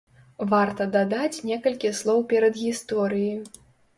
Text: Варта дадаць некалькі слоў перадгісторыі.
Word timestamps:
Варта 0.53 0.85
дадаць 0.95 1.41
некалькі 1.49 1.91
слоў 1.99 2.23
перадгісторыі. 2.31 3.31